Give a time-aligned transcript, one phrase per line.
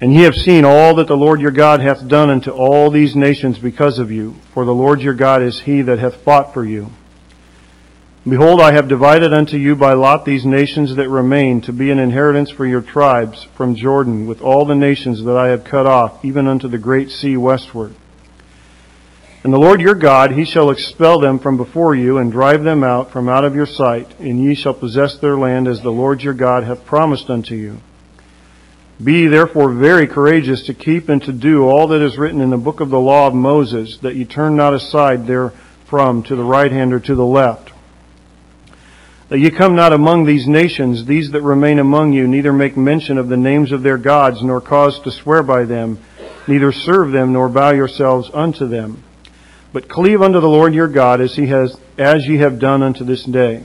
[0.00, 3.16] And ye have seen all that the Lord your God hath done unto all these
[3.16, 6.64] nations because of you, for the Lord your God is he that hath fought for
[6.64, 6.90] you.
[8.28, 11.98] Behold, I have divided unto you by lot these nations that remain to be an
[11.98, 16.24] inheritance for your tribes from Jordan with all the nations that I have cut off,
[16.24, 17.94] even unto the great sea westward.
[19.44, 22.82] And the Lord your God, he shall expel them from before you and drive them
[22.82, 26.22] out from out of your sight, and ye shall possess their land as the Lord
[26.22, 27.80] your God hath promised unto you.
[29.02, 32.56] Be therefore very courageous to keep and to do all that is written in the
[32.56, 36.72] book of the law of Moses, that ye turn not aside therefrom to the right
[36.72, 37.72] hand or to the left.
[39.28, 43.18] That ye come not among these nations, these that remain among you, neither make mention
[43.18, 45.98] of the names of their gods, nor cause to swear by them,
[46.46, 49.02] neither serve them, nor bow yourselves unto them.
[49.74, 53.04] But cleave unto the Lord your God as he has, as ye have done unto
[53.04, 53.64] this day.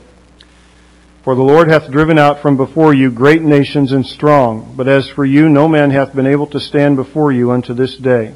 [1.23, 5.07] For the Lord hath driven out from before you great nations and strong, but as
[5.07, 8.33] for you, no man hath been able to stand before you unto this day.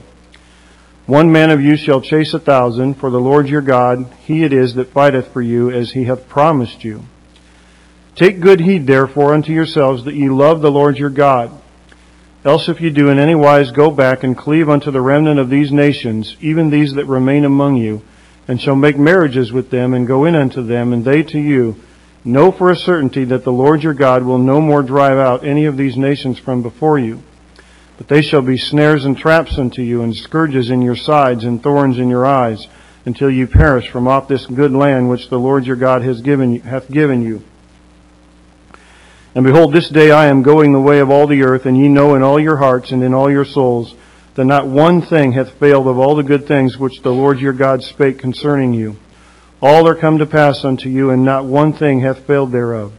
[1.08, 4.54] One man of you shall chase a thousand, for the Lord your God, he it
[4.54, 7.06] is that fighteth for you, as he hath promised you.
[8.16, 11.52] Take good heed, therefore, unto yourselves that ye love the Lord your God.
[12.44, 15.50] Else if ye do in any wise go back and cleave unto the remnant of
[15.50, 18.04] these nations, even these that remain among you,
[18.48, 21.76] and shall make marriages with them, and go in unto them, and they to you,
[22.28, 25.66] Know for a certainty that the Lord your God will no more drive out any
[25.66, 27.22] of these nations from before you.
[27.98, 31.62] But they shall be snares and traps unto you, and scourges in your sides, and
[31.62, 32.68] thorns in your eyes,
[33.06, 36.56] until you perish from off this good land which the Lord your God has given
[36.56, 37.44] you, hath given you.
[39.36, 41.88] And behold, this day I am going the way of all the earth, and ye
[41.90, 43.94] know in all your hearts and in all your souls
[44.34, 47.54] that not one thing hath failed of all the good things which the Lord your
[47.54, 48.98] God spake concerning you.
[49.68, 52.94] All are come to pass unto you, and not one thing hath failed thereof.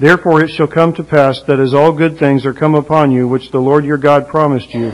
[0.00, 3.28] Therefore it shall come to pass that as all good things are come upon you,
[3.28, 4.92] which the Lord your God promised you,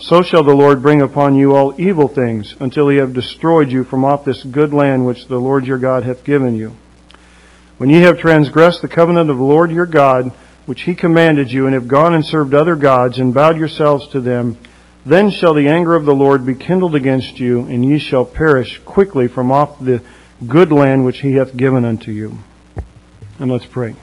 [0.00, 3.84] so shall the Lord bring upon you all evil things, until he have destroyed you
[3.84, 6.74] from off this good land which the Lord your God hath given you.
[7.76, 10.32] When ye have transgressed the covenant of the Lord your God,
[10.64, 14.22] which he commanded you, and have gone and served other gods, and bowed yourselves to
[14.22, 14.56] them,
[15.04, 18.80] then shall the anger of the Lord be kindled against you, and ye shall perish
[18.86, 20.02] quickly from off the
[20.46, 22.38] good land which he hath given unto you.
[23.38, 23.96] And let's pray.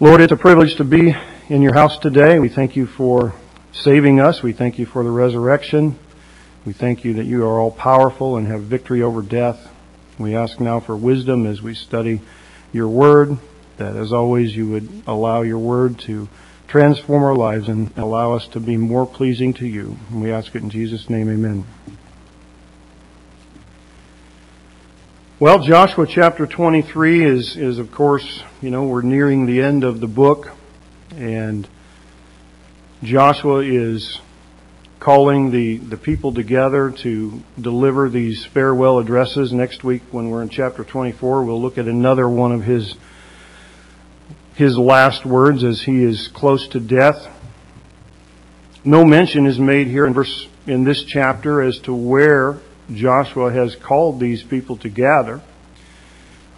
[0.00, 1.14] Lord, it's a privilege to be
[1.48, 2.38] in your house today.
[2.38, 3.34] We thank you for
[3.72, 4.42] saving us.
[4.42, 5.98] We thank you for the resurrection.
[6.64, 9.70] We thank you that you are all powerful and have victory over death.
[10.18, 12.20] We ask now for wisdom as we study
[12.72, 13.38] your word,
[13.76, 16.28] that as always you would allow your word to
[16.68, 19.96] transform our lives and allow us to be more pleasing to you.
[20.10, 21.66] And we ask it in Jesus' name, amen.
[25.38, 29.98] Well, Joshua chapter 23 is, is of course, you know, we're nearing the end of
[29.98, 30.52] the book,
[31.16, 31.66] and
[33.02, 34.20] Joshua is
[35.00, 39.52] calling the, the people together to deliver these farewell addresses.
[39.52, 42.94] Next week, when we're in chapter 24, we'll look at another one of his
[44.54, 47.28] his last words as he is close to death.
[48.84, 52.58] No mention is made here in verse in this chapter as to where
[52.92, 55.40] Joshua has called these people to gather.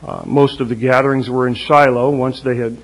[0.03, 2.77] Uh, most of the gatherings were in Shiloh once they had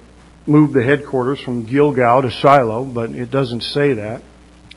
[0.46, 4.22] moved the headquarters from Gilgal to Shiloh, but it doesn't say that.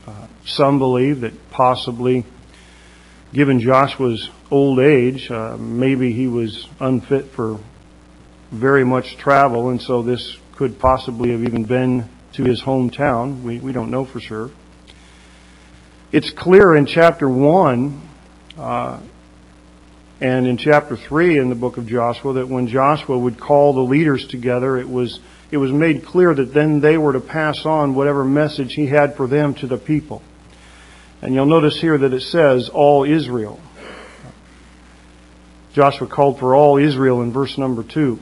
[0.06, 2.26] Uh, some believe that possibly,
[3.34, 7.60] given Joshua's old age, uh, maybe he was unfit for
[8.54, 13.42] very much travel, and so this could possibly have even been to his hometown.
[13.42, 14.52] We, we don't know for sure.
[16.12, 18.02] It's clear in chapter 1
[18.60, 19.00] uh,
[20.22, 23.82] and in chapter 3 in the book of Joshua that when Joshua would call the
[23.82, 27.96] leaders together, it was, it was made clear that then they were to pass on
[27.96, 30.22] whatever message he had for them to the people.
[31.24, 33.60] And you'll notice here that it says, all Israel.
[35.74, 38.20] Joshua called for all Israel in verse number 2.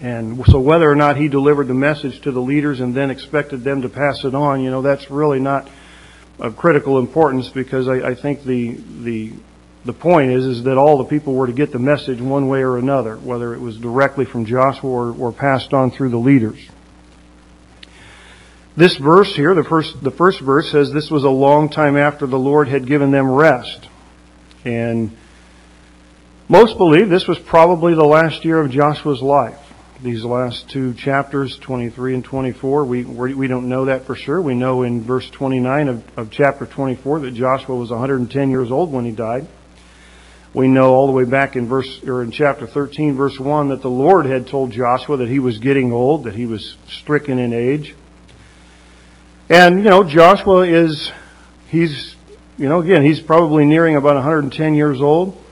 [0.00, 3.64] And so whether or not he delivered the message to the leaders and then expected
[3.64, 5.68] them to pass it on, you know, that's really not
[6.38, 9.32] of critical importance because I, I think the, the,
[9.84, 12.62] the point is, is that all the people were to get the message one way
[12.62, 16.60] or another, whether it was directly from Joshua or, or passed on through the leaders.
[18.76, 22.28] This verse here, the first, the first verse says this was a long time after
[22.28, 23.88] the Lord had given them rest.
[24.64, 25.16] And
[26.48, 29.67] most believe this was probably the last year of Joshua's life
[30.02, 32.84] these last two chapters, 23 and 24.
[32.84, 34.40] We, we don't know that for sure.
[34.40, 38.92] We know in verse 29 of, of chapter 24 that Joshua was 110 years old
[38.92, 39.48] when he died.
[40.54, 43.82] We know all the way back in verse, or in chapter 13, verse 1, that
[43.82, 47.52] the Lord had told Joshua that he was getting old, that he was stricken in
[47.52, 47.94] age.
[49.50, 51.10] And, you know, Joshua is,
[51.68, 52.14] he's,
[52.56, 55.42] you know, again, he's probably nearing about 110 years old.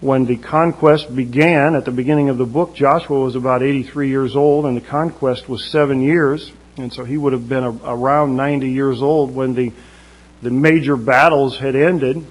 [0.00, 4.36] When the conquest began at the beginning of the book, Joshua was about 83 years
[4.36, 6.52] old, and the conquest was seven years.
[6.76, 9.72] And so he would have been around 90 years old when the,
[10.40, 12.24] the major battles had ended.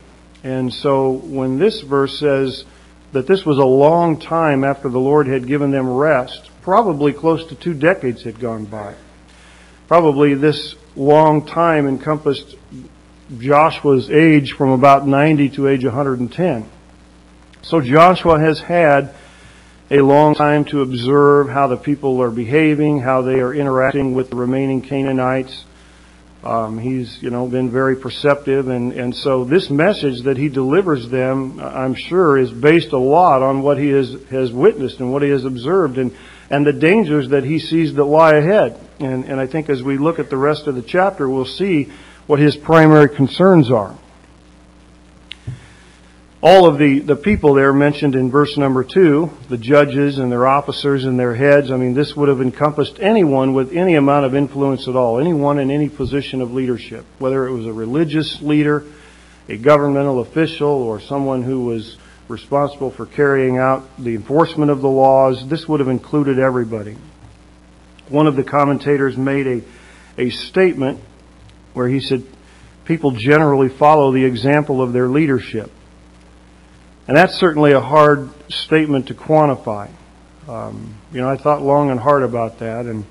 [0.45, 2.63] And so when this verse says
[3.11, 7.45] that this was a long time after the Lord had given them rest, probably close
[7.47, 8.95] to two decades had gone by.
[9.89, 12.55] Probably this long time encompassed
[13.37, 16.69] Joshua's age from about 90 to age 110.
[17.63, 19.13] So Joshua has had
[19.89, 24.29] a long time to observe how the people are behaving, how they are interacting with
[24.29, 25.65] the remaining Canaanites.
[26.43, 31.09] Um, he's, you know, been very perceptive, and, and so this message that he delivers
[31.09, 35.23] them, I'm sure, is based a lot on what he has, has witnessed and what
[35.23, 36.15] he has observed and,
[36.49, 38.79] and the dangers that he sees that lie ahead.
[38.99, 41.91] And, and I think as we look at the rest of the chapter, we'll see
[42.27, 43.97] what his primary concerns are
[46.41, 50.45] all of the, the people there mentioned in verse number two, the judges and their
[50.45, 54.35] officers and their heads, I mean, this would have encompassed anyone with any amount of
[54.35, 58.83] influence at all, anyone in any position of leadership, whether it was a religious leader,
[59.49, 61.97] a governmental official, or someone who was
[62.27, 65.47] responsible for carrying out the enforcement of the laws.
[65.47, 66.97] This would have included everybody.
[68.09, 69.61] One of the commentators made a,
[70.19, 70.99] a statement
[71.73, 72.23] where he said,
[72.85, 75.71] people generally follow the example of their leadership.
[77.07, 79.89] And that's certainly a hard statement to quantify.
[80.47, 83.05] Um, you know, I thought long and hard about that, and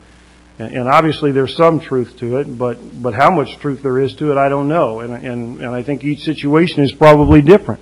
[0.58, 4.32] and obviously there's some truth to it, but but how much truth there is to
[4.32, 7.80] it, I don't know, and and and I think each situation is probably different.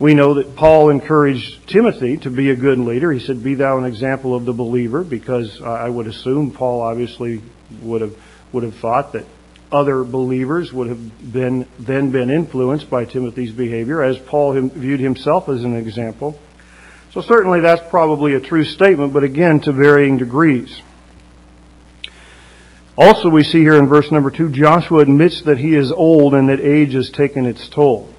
[0.00, 3.12] We know that Paul encouraged Timothy to be a good leader.
[3.12, 7.42] He said, "Be thou an example of the believer," because I would assume Paul obviously
[7.82, 8.16] would have
[8.52, 9.26] would have thought that
[9.70, 15.00] other believers would have been then been influenced by Timothy's behavior, as Paul him, viewed
[15.00, 16.38] himself as an example.
[17.12, 20.82] So certainly that's probably a true statement, but again to varying degrees.
[22.96, 26.48] Also, we see here in verse number two, Joshua admits that he is old and
[26.48, 28.12] that age has taken its toll.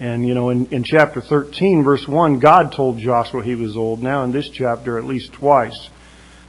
[0.00, 4.02] And, you know, in, in chapter 13, verse 1, God told Joshua he was old.
[4.02, 5.90] Now, in this chapter, at least twice,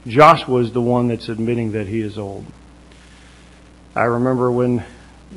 [0.07, 2.45] Joshua is the one that's admitting that he is old.
[3.97, 4.83] I remember when,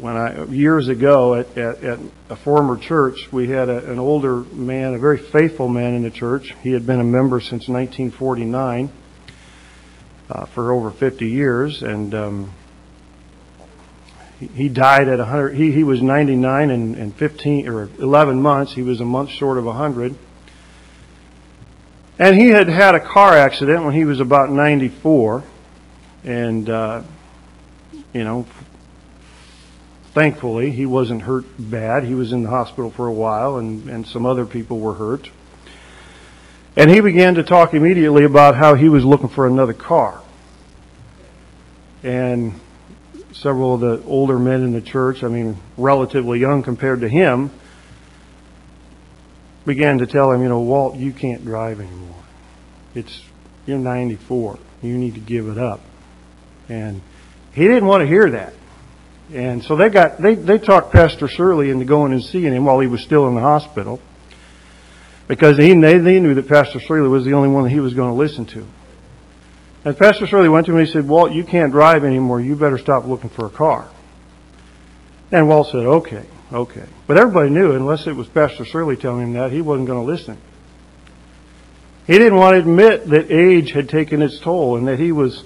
[0.00, 4.38] when I, years ago at, at, at a former church, we had a, an older
[4.38, 6.52] man, a very faithful man in the church.
[6.64, 8.90] He had been a member since 1949
[10.28, 12.52] uh, for over 50 years, and um,
[14.40, 15.54] he, he died at 100.
[15.54, 18.74] He, he was 99 and, and 15 or 11 months.
[18.74, 20.16] He was a month short of 100.
[22.18, 25.44] And he had had a car accident when he was about 94,
[26.24, 27.02] and uh,
[28.12, 28.46] you know,
[30.12, 32.04] thankfully he wasn't hurt bad.
[32.04, 35.30] He was in the hospital for a while, and, and some other people were hurt.
[36.76, 40.22] And he began to talk immediately about how he was looking for another car.
[42.02, 42.58] And
[43.32, 47.50] several of the older men in the church, I mean, relatively young compared to him,
[49.66, 52.24] began to tell him, you know, Walt, you can't drive anymore.
[52.94, 53.22] It's,
[53.66, 54.58] you're 94.
[54.82, 55.80] You need to give it up.
[56.68, 57.02] And
[57.52, 58.54] he didn't want to hear that.
[59.32, 62.80] And so they got they, they talked Pastor Shirley into going and seeing him while
[62.80, 64.00] he was still in the hospital.
[65.26, 67.92] Because he, they, they knew that Pastor Shirley was the only one that he was
[67.92, 68.66] going to listen to.
[69.84, 72.40] And Pastor Shirley went to him and he said, Walt, you can't drive anymore.
[72.40, 73.88] You better stop looking for a car.
[75.30, 76.84] And Walt said, okay, okay.
[77.06, 80.10] But everybody knew, unless it was Pastor Shirley telling him that, he wasn't going to
[80.10, 80.38] listen.
[82.06, 85.44] He didn't want to admit that age had taken its toll and that he was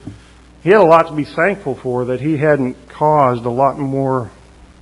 [0.62, 4.30] he had a lot to be thankful for that he hadn't caused a lot more,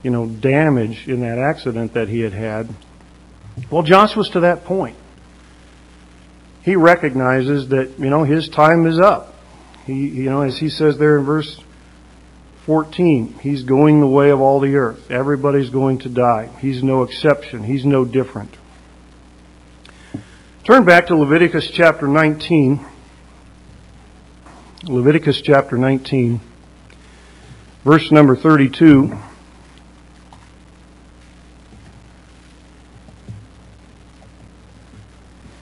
[0.02, 2.68] you know, damage in that accident that he had had.
[3.70, 4.96] Well, Josh was to that point.
[6.62, 9.34] He recognizes that, you know, his time is up.
[9.86, 11.58] He, you know, as he says there in verse
[12.66, 15.10] 14, he's going the way of all the earth.
[15.10, 16.50] Everybody's going to die.
[16.60, 17.64] He's no exception.
[17.64, 18.54] He's no different.
[20.64, 22.86] Turn back to Leviticus chapter 19.
[24.84, 26.40] Leviticus chapter 19,
[27.84, 29.14] verse number 32.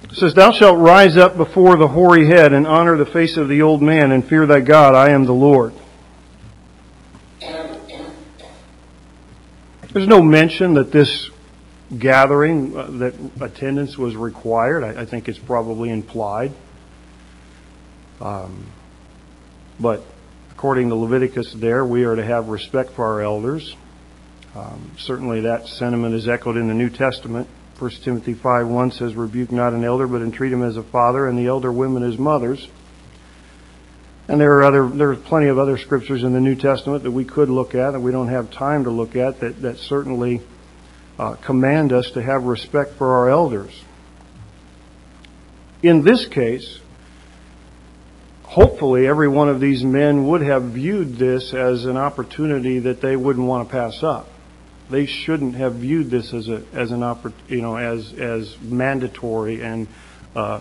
[0.04, 3.48] It says, Thou shalt rise up before the hoary head and honor the face of
[3.48, 4.94] the old man and fear thy God.
[4.94, 5.74] I am the Lord.
[9.92, 11.28] There's no mention that this
[11.98, 14.84] gathering uh, that attendance was required.
[14.84, 16.52] I, I think it's probably implied.
[18.20, 18.66] Um,
[19.80, 20.02] but
[20.50, 23.76] according to Leviticus, there we are to have respect for our elders.
[24.54, 27.48] Um, certainly, that sentiment is echoed in the New Testament.
[27.78, 31.38] 1 Timothy 5:1 says, "Rebuke not an elder, but entreat him as a father, and
[31.38, 32.68] the elder women as mothers."
[34.28, 37.12] And there are other, there are plenty of other scriptures in the New Testament that
[37.12, 40.42] we could look at that we don't have time to look at that, that certainly
[41.18, 43.84] uh, command us to have respect for our elders.
[45.82, 46.80] In this case,
[48.48, 53.14] hopefully every one of these men would have viewed this as an opportunity that they
[53.14, 54.26] wouldn't want to pass up.
[54.88, 59.60] They shouldn't have viewed this as a as an oppor- you know as as mandatory
[59.60, 59.86] and
[60.34, 60.60] uh,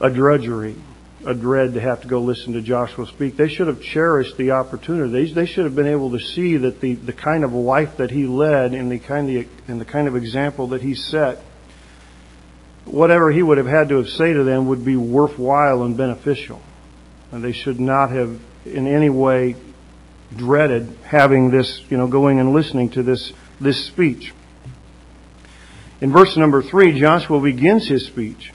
[0.00, 0.76] a drudgery
[1.24, 3.36] a dread to have to go listen to Joshua speak.
[3.36, 5.12] They should have cherished the opportunity.
[5.12, 8.10] They, they should have been able to see that the, the kind of life that
[8.10, 11.38] he led and the kind of, and the kind of example that he set,
[12.86, 16.60] whatever he would have had to have say to them would be worthwhile and beneficial.
[17.32, 19.56] They should not have in any way
[20.36, 24.32] dreaded having this, you know, going and listening to this, this speech.
[26.00, 28.52] In verse number three, Joshua begins his speech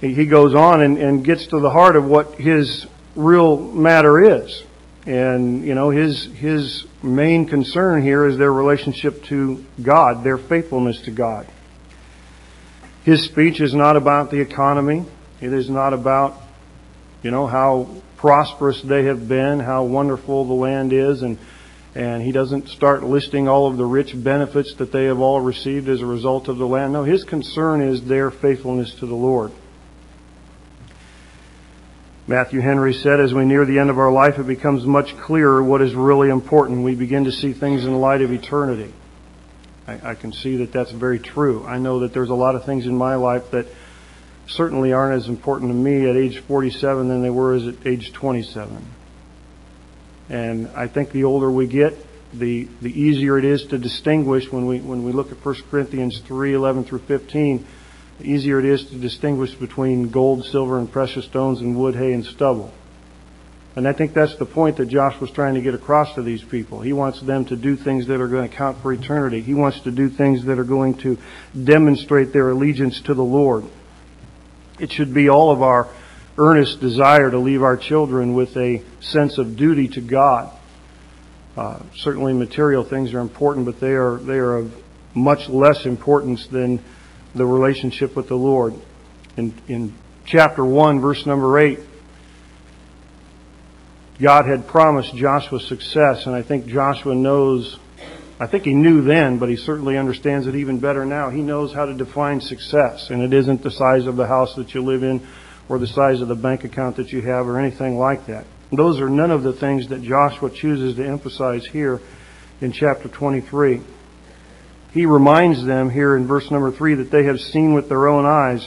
[0.00, 4.62] he goes on and, and gets to the heart of what his real matter is.
[5.06, 11.00] And, you know, his, his main concern here is their relationship to God, their faithfulness
[11.02, 11.46] to God.
[13.04, 15.04] His speech is not about the economy.
[15.40, 16.40] It is not about,
[17.22, 21.38] you know, how prosperous they have been, how wonderful the land is, and,
[21.94, 25.88] and he doesn't start listing all of the rich benefits that they have all received
[25.88, 26.92] as a result of the land.
[26.92, 29.52] No, his concern is their faithfulness to the Lord.
[32.28, 35.62] Matthew Henry said, as we near the end of our life, it becomes much clearer
[35.62, 36.82] what is really important.
[36.82, 38.92] We begin to see things in the light of eternity.
[39.86, 41.64] I, I, can see that that's very true.
[41.64, 43.66] I know that there's a lot of things in my life that
[44.48, 48.12] certainly aren't as important to me at age 47 than they were as at age
[48.12, 48.84] 27.
[50.28, 51.94] And I think the older we get,
[52.32, 56.20] the, the easier it is to distinguish when we, when we look at 1 Corinthians
[56.20, 57.66] 3, 11 through 15
[58.18, 62.12] the easier it is to distinguish between gold, silver, and precious stones and wood, hay,
[62.12, 62.72] and stubble.
[63.74, 66.42] And I think that's the point that Josh was trying to get across to these
[66.42, 66.80] people.
[66.80, 69.42] He wants them to do things that are going to count for eternity.
[69.42, 71.18] He wants to do things that are going to
[71.62, 73.64] demonstrate their allegiance to the Lord.
[74.78, 75.88] It should be all of our
[76.38, 80.52] earnest desire to leave our children with a sense of duty to God.
[81.56, 84.74] Uh, certainly material things are important, but they are, they are of
[85.14, 86.82] much less importance than
[87.34, 88.74] the relationship with the Lord.
[89.36, 89.94] In, in
[90.26, 91.80] chapter 1, verse number 8,
[94.20, 97.78] God had promised Joshua success, and I think Joshua knows,
[98.38, 101.30] I think he knew then, but he certainly understands it even better now.
[101.30, 104.74] He knows how to define success, and it isn't the size of the house that
[104.74, 105.26] you live in
[105.68, 108.44] or the size of the bank account that you have or anything like that.
[108.70, 112.00] Those are none of the things that Joshua chooses to emphasize here
[112.60, 113.80] in chapter 23
[114.96, 118.24] he reminds them here in verse number three that they have seen with their own
[118.24, 118.66] eyes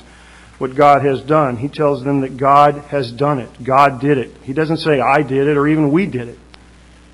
[0.60, 1.58] what God has done.
[1.58, 3.50] He tells them that God has done it.
[3.64, 4.38] God did it.
[4.44, 6.38] He doesn't say, I did it, or even we did it.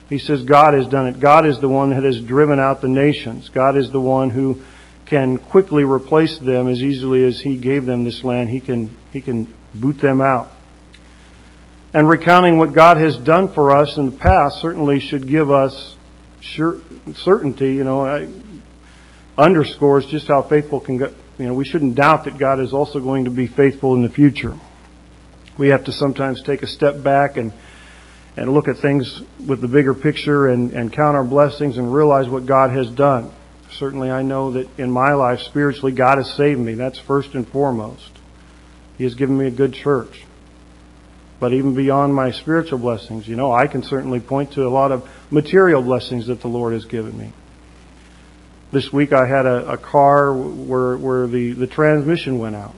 [0.09, 1.19] He says, God has done it.
[1.19, 3.49] God is the one that has driven out the nations.
[3.49, 4.61] God is the one who
[5.05, 8.49] can quickly replace them as easily as He gave them this land.
[8.49, 10.51] He can, he can boot them out.
[11.93, 15.95] And recounting what God has done for us in the past certainly should give us
[16.41, 16.81] sure,
[17.15, 17.73] certainty.
[17.73, 18.27] You know, I,
[19.37, 21.13] underscores just how faithful can go.
[21.37, 24.09] You know, we shouldn't doubt that God is also going to be faithful in the
[24.09, 24.57] future.
[25.57, 27.53] We have to sometimes take a step back and
[28.37, 32.27] and look at things with the bigger picture and, and count our blessings and realize
[32.27, 33.31] what God has done.
[33.71, 36.75] Certainly, I know that in my life, spiritually, God has saved me.
[36.75, 38.11] That's first and foremost.
[38.97, 40.23] He has given me a good church.
[41.39, 44.91] But even beyond my spiritual blessings, you know, I can certainly point to a lot
[44.91, 47.33] of material blessings that the Lord has given me.
[48.71, 52.75] This week I had a, a car where, where the, the transmission went out.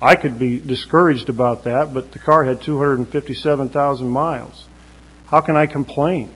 [0.00, 4.66] I could be discouraged about that, but the car had 257,000 miles.
[5.26, 6.30] How can I complain?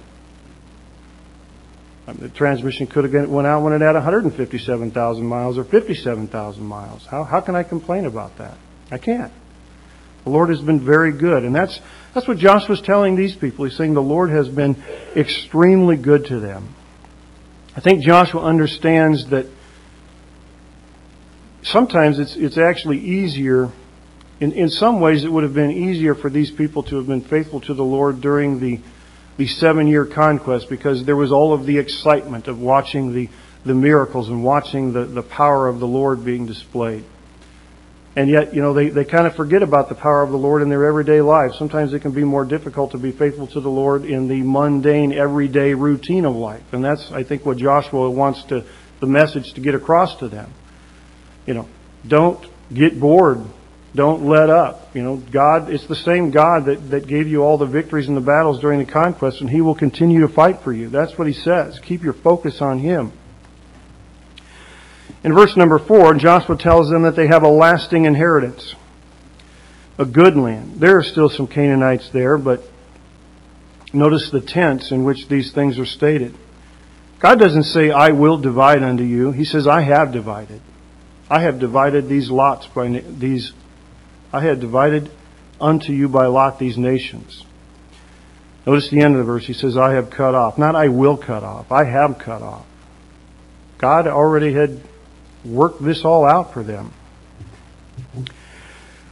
[2.07, 7.07] The transmission could have went out when it had 157,000 miles or 57,000 miles.
[7.07, 8.57] How, how can I complain about that?
[8.91, 9.33] I can't.
[10.25, 11.45] The Lord has been very good.
[11.45, 11.81] And that's,
[12.13, 13.65] that's what Joshua's telling these people.
[13.65, 14.83] He's saying the Lord has been
[15.15, 16.75] extremely good to them.
[17.77, 19.47] I think Joshua understands that
[21.63, 23.71] sometimes it's, it's actually easier,
[24.41, 27.21] in, in some ways, it would have been easier for these people to have been
[27.21, 28.81] faithful to the Lord during the,
[29.37, 33.29] the seven year conquest because there was all of the excitement of watching the,
[33.65, 37.05] the miracles and watching the, the power of the Lord being displayed.
[38.17, 40.63] And yet, you know, they, they kind of forget about the power of the Lord
[40.63, 41.55] in their everyday life.
[41.55, 45.13] Sometimes it can be more difficult to be faithful to the Lord in the mundane,
[45.13, 46.63] everyday routine of life.
[46.73, 48.65] And that's, I think, what Joshua wants to,
[48.99, 50.53] the message to get across to them.
[51.47, 51.69] You know,
[52.07, 53.45] don't get bored.
[53.95, 54.95] Don't let up.
[54.95, 58.17] You know, God, it's the same God that, that gave you all the victories and
[58.17, 60.89] the battles during the conquest, and He will continue to fight for you.
[60.89, 61.81] That's what He says.
[61.81, 63.13] Keep your focus on Him.
[65.25, 68.75] In verse number four, Joshua tells them that they have a lasting inheritance,
[69.99, 70.77] a good land.
[70.77, 72.63] There are still some Canaanites there, but
[73.93, 76.35] notice the tense in which these things are stated.
[77.19, 79.33] God doesn't say, I will divide unto you.
[79.33, 80.63] He says, I have divided.
[81.31, 83.53] I have divided these lots by these,
[84.33, 85.11] I have divided
[85.61, 87.45] unto you by lot these nations.
[88.67, 89.47] Notice the end of the verse.
[89.47, 90.59] He says, I have cut off.
[90.59, 91.71] Not I will cut off.
[91.71, 92.67] I have cut off.
[93.79, 94.81] God already had
[95.45, 96.93] worked this all out for them.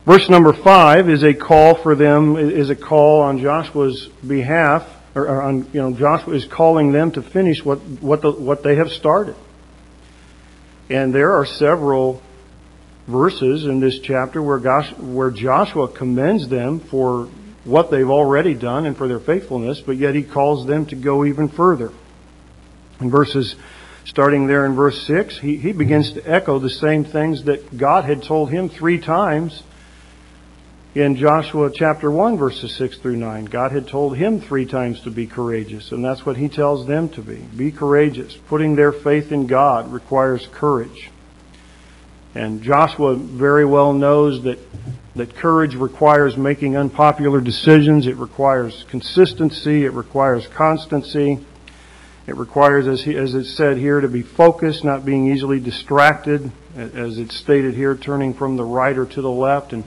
[0.04, 5.42] Verse number five is a call for them, is a call on Joshua's behalf, or
[5.42, 8.90] on, you know, Joshua is calling them to finish what, what, the, what they have
[8.90, 9.36] started.
[10.90, 12.22] And there are several
[13.06, 17.28] verses in this chapter where, Gosh, where Joshua commends them for
[17.64, 21.24] what they've already done and for their faithfulness, but yet he calls them to go
[21.24, 21.92] even further.
[23.00, 23.54] In verses
[24.04, 28.04] starting there in verse 6, he, he begins to echo the same things that God
[28.04, 29.62] had told him three times
[30.94, 33.44] in Joshua chapter 1, verses 6 through 9.
[33.44, 37.08] God had told him three times to be courageous, and that's what he tells them
[37.10, 37.36] to be.
[37.36, 38.36] Be courageous.
[38.48, 41.10] Putting their faith in God requires courage.
[42.34, 44.58] And Joshua very well knows that,
[45.14, 48.06] that courage requires making unpopular decisions.
[48.06, 49.84] It requires consistency.
[49.84, 51.44] It requires constancy.
[52.26, 56.50] It requires, as, he, as it's said here, to be focused, not being easily distracted,
[56.76, 59.72] as it's stated here, turning from the right or to the left.
[59.72, 59.84] And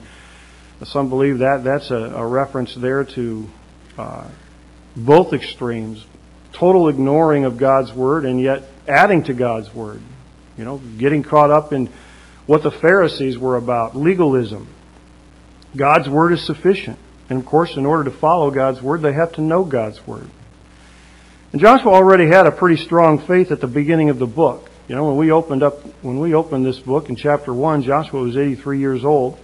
[0.86, 3.48] some believe that that's a, a reference there to
[3.98, 4.28] uh,
[4.96, 6.04] both extremes,
[6.52, 10.00] total ignoring of God's word and yet adding to God's word.
[10.56, 11.88] You know, getting caught up in
[12.46, 14.68] what the Pharisees were about, legalism.
[15.76, 16.98] God's word is sufficient.
[17.30, 20.28] And of course, in order to follow God's word, they have to know God's word.
[21.52, 24.70] And Joshua already had a pretty strong faith at the beginning of the book.
[24.88, 28.20] You know, when we opened up, when we opened this book in chapter 1, Joshua
[28.20, 29.38] was 83 years old.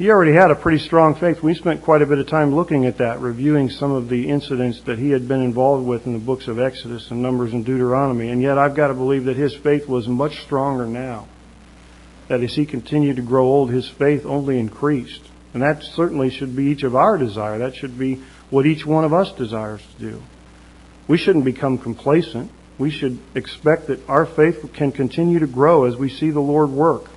[0.00, 1.42] He already had a pretty strong faith.
[1.42, 4.80] We spent quite a bit of time looking at that, reviewing some of the incidents
[4.86, 8.30] that he had been involved with in the books of Exodus and Numbers and Deuteronomy.
[8.30, 11.28] And yet I've got to believe that his faith was much stronger now.
[12.28, 15.20] That as he continued to grow old, his faith only increased.
[15.52, 17.58] And that certainly should be each of our desire.
[17.58, 20.22] That should be what each one of us desires to do.
[21.08, 22.50] We shouldn't become complacent.
[22.78, 26.70] We should expect that our faith can continue to grow as we see the Lord
[26.70, 27.09] work.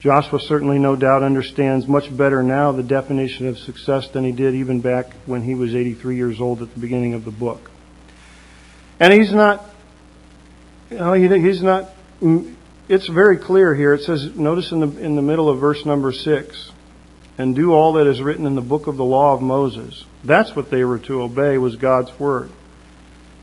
[0.00, 4.54] Joshua certainly, no doubt, understands much better now the definition of success than he did
[4.54, 7.70] even back when he was 83 years old at the beginning of the book.
[8.98, 9.62] And he's not,
[10.90, 11.90] you know, he's not,
[12.22, 12.54] mm,
[12.88, 13.92] it's very clear here.
[13.92, 16.72] It says, notice in the, in the middle of verse number 6,
[17.36, 20.04] and do all that is written in the book of the law of Moses.
[20.24, 22.50] That's what they were to obey was God's word.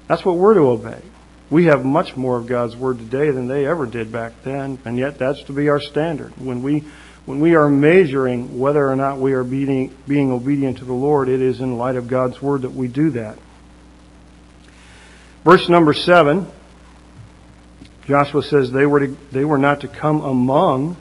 [0.07, 1.01] That's what we're to obey.
[1.49, 4.97] We have much more of God's word today than they ever did back then, and
[4.97, 6.33] yet that's to be our standard.
[6.37, 6.83] When we
[7.27, 11.27] when we are measuring whether or not we are being, being obedient to the Lord,
[11.27, 13.37] it is in light of God's word that we do that.
[15.43, 16.47] Verse number 7,
[18.05, 20.95] Joshua says they were to, they were not to come among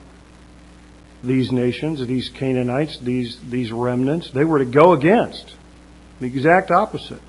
[1.23, 4.33] these nations, these Canaanites, these, these remnants.
[4.33, 5.55] They were to go against.
[6.19, 7.23] The exact opposite.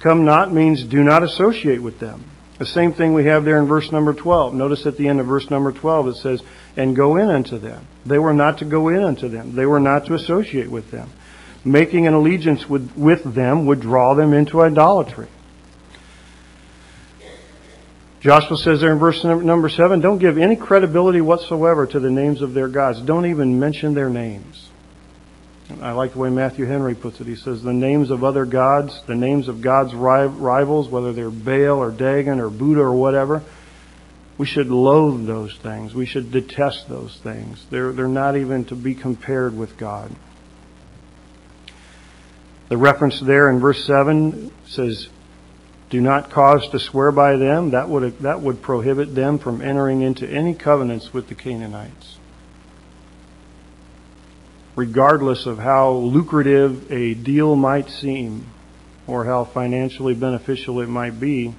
[0.00, 2.24] Come not means do not associate with them.
[2.58, 4.54] The same thing we have there in verse number 12.
[4.54, 6.42] Notice at the end of verse number 12 it says,
[6.76, 7.86] and go in unto them.
[8.04, 9.54] They were not to go in unto them.
[9.54, 11.10] They were not to associate with them.
[11.64, 15.28] Making an allegiance with, with them would draw them into idolatry.
[18.20, 22.42] Joshua says there in verse number 7, don't give any credibility whatsoever to the names
[22.42, 23.00] of their gods.
[23.00, 24.69] Don't even mention their names.
[25.80, 27.26] I like the way Matthew Henry puts it.
[27.26, 31.78] He says the names of other gods, the names of God's rivals, whether they're Baal
[31.78, 33.42] or Dagon or Buddha or whatever,
[34.38, 35.94] we should loathe those things.
[35.94, 37.64] We should detest those things.
[37.70, 40.10] They're, they're not even to be compared with God.
[42.68, 45.08] The reference there in verse 7 says,
[45.90, 47.70] do not cause to swear by them.
[47.70, 52.19] That would, that would prohibit them from entering into any covenants with the Canaanites.
[54.80, 58.46] Regardless of how lucrative a deal might seem
[59.06, 61.54] or how financially beneficial it might be,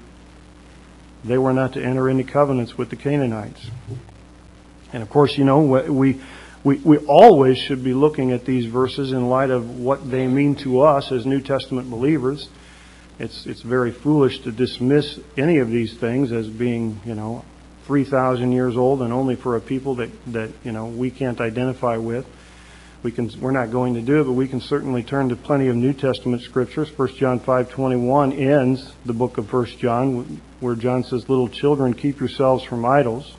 [1.24, 3.70] They were not to enter into covenants with the Canaanites.
[4.92, 6.20] And of course, you know, we,
[6.64, 10.56] we, we always should be looking at these verses in light of what they mean
[10.64, 12.50] to us as New Testament believers.
[13.20, 17.46] It's, it's very foolish to dismiss any of these things as being, you know,
[17.86, 21.98] 3,000 years old and only for a people that, that, you know, we can't identify
[21.98, 22.26] with.
[23.04, 25.68] We can, we're not going to do it, but we can certainly turn to plenty
[25.70, 26.88] of New Testament scriptures.
[26.96, 32.20] 1 John 5:21 ends the book of 1 John where John says, "Little children, keep
[32.20, 33.36] yourselves from idols."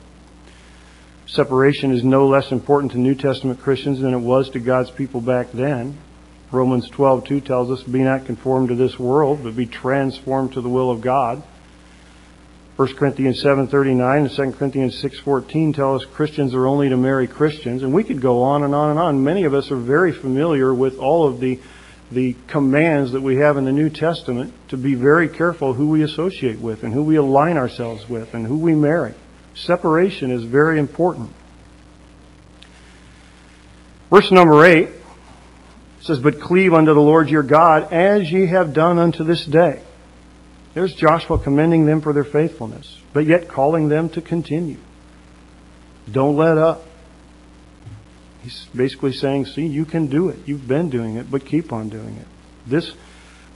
[1.26, 5.20] Separation is no less important to New Testament Christians than it was to God's people
[5.20, 5.96] back then.
[6.50, 10.68] Romans 12:2 tells us, "Be not conformed to this world, but be transformed to the
[10.68, 11.40] will of God."
[12.76, 17.82] 1 Corinthians 7:39 and 2 Corinthians 6:14 tell us Christians are only to marry Christians,
[17.82, 19.22] and we could go on and on and on.
[19.22, 21.58] Many of us are very familiar with all of the
[22.10, 26.02] the commands that we have in the New Testament to be very careful who we
[26.02, 29.14] associate with and who we align ourselves with and who we marry.
[29.54, 31.30] Separation is very important.
[34.10, 34.90] Verse number 8
[36.02, 39.80] says, But cleave unto the Lord your God as ye have done unto this day.
[40.74, 44.78] There's Joshua commending them for their faithfulness, but yet calling them to continue.
[46.10, 46.84] Don't let up.
[48.42, 50.40] He's basically saying, see, you can do it.
[50.46, 52.26] You've been doing it, but keep on doing it.
[52.66, 52.92] This,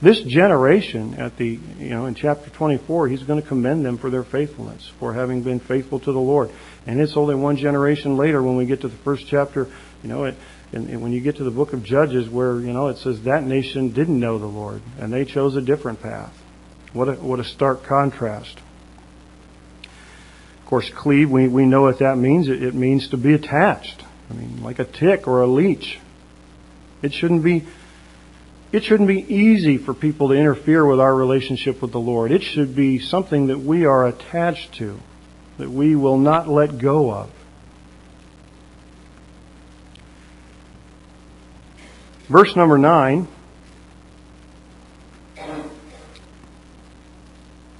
[0.01, 4.09] this generation at the, you know, in chapter 24, he's going to commend them for
[4.09, 6.51] their faithfulness, for having been faithful to the Lord.
[6.85, 9.67] And it's only one generation later when we get to the first chapter,
[10.03, 10.35] you know, it,
[10.71, 13.23] and, and when you get to the book of Judges where, you know, it says
[13.23, 16.33] that nation didn't know the Lord and they chose a different path.
[16.93, 18.57] What a, what a stark contrast.
[19.83, 22.49] Of course, cleave, we, we know what that means.
[22.49, 24.03] It, it means to be attached.
[24.29, 25.99] I mean, like a tick or a leech.
[27.01, 27.65] It shouldn't be
[28.71, 32.31] it shouldn't be easy for people to interfere with our relationship with the Lord.
[32.31, 34.99] It should be something that we are attached to,
[35.57, 37.31] that we will not let go of.
[42.27, 43.29] Verse number 9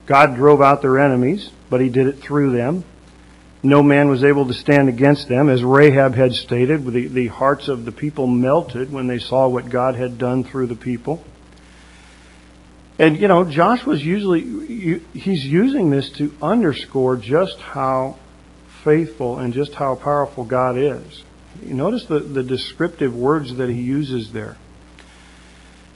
[0.08, 2.84] God drove out their enemies, but he did it through them.
[3.62, 5.50] No man was able to stand against them.
[5.50, 9.70] As Rahab had stated, the, the hearts of the people melted when they saw what
[9.70, 11.24] God had done through the people.
[12.98, 18.18] And, you know, Joshua's usually, he's using this to underscore just how
[18.84, 21.24] faithful and just how powerful God is.
[21.64, 24.58] You notice the, the descriptive words that he uses there.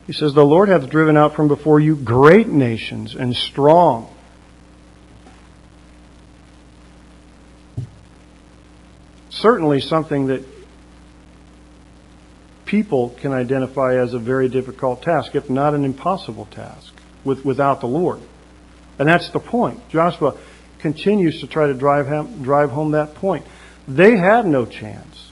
[0.07, 4.13] He says, The Lord hath driven out from before you great nations and strong.
[9.29, 10.43] Certainly something that
[12.65, 17.81] people can identify as a very difficult task, if not an impossible task, with, without
[17.81, 18.21] the Lord.
[18.97, 19.89] And that's the point.
[19.89, 20.37] Joshua
[20.79, 23.45] continues to try to drive, him, drive home that point.
[23.87, 25.31] They had no chance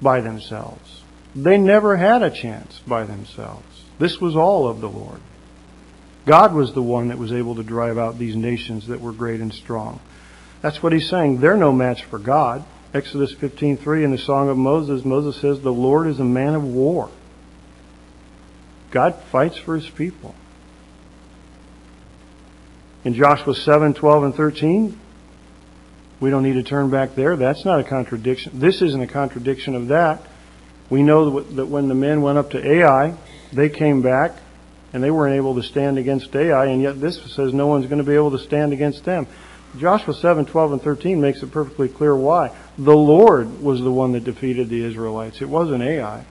[0.00, 0.97] by themselves.
[1.34, 3.84] They never had a chance by themselves.
[3.98, 5.20] This was all of the Lord.
[6.26, 9.40] God was the one that was able to drive out these nations that were great
[9.40, 10.00] and strong.
[10.60, 11.38] That's what he's saying.
[11.38, 12.64] They're no match for God.
[12.92, 16.64] Exodus 15:3 in the Song of Moses, Moses says, "The Lord is a man of
[16.64, 17.10] war."
[18.90, 20.34] God fights for his people.
[23.04, 24.98] In Joshua 7, 12, and 13,
[26.20, 27.36] we don't need to turn back there.
[27.36, 28.52] That's not a contradiction.
[28.58, 30.22] This isn't a contradiction of that.
[30.90, 33.14] We know that when the men went up to Ai,
[33.52, 34.32] they came back
[34.92, 37.98] and they weren't able to stand against Ai, and yet this says no one's going
[37.98, 39.26] to be able to stand against them.
[39.76, 42.56] Joshua 7, 12, and 13 makes it perfectly clear why.
[42.78, 45.42] The Lord was the one that defeated the Israelites.
[45.42, 46.24] It wasn't Ai.